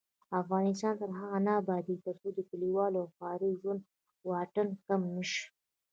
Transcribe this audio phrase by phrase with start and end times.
[0.41, 3.81] افغانستان تر هغو نه ابادیږي، ترڅو د کلیوالي او ښاري ژوند
[4.29, 5.43] واټن کم نشي.